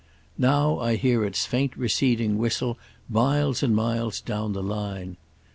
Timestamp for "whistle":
2.39-2.79